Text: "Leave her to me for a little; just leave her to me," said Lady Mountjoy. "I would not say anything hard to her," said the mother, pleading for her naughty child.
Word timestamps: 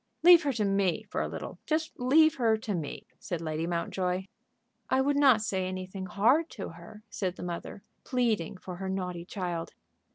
"Leave 0.23 0.41
her 0.41 0.51
to 0.51 0.65
me 0.65 1.03
for 1.03 1.21
a 1.21 1.27
little; 1.27 1.59
just 1.67 1.91
leave 1.99 2.33
her 2.37 2.57
to 2.57 2.73
me," 2.73 3.05
said 3.19 3.39
Lady 3.39 3.67
Mountjoy. 3.67 4.25
"I 4.89 4.99
would 4.99 5.15
not 5.15 5.43
say 5.43 5.67
anything 5.67 6.07
hard 6.07 6.49
to 6.57 6.69
her," 6.69 7.03
said 7.07 7.35
the 7.35 7.43
mother, 7.43 7.83
pleading 8.03 8.57
for 8.57 8.77
her 8.77 8.89
naughty 8.89 9.25
child. 9.25 9.75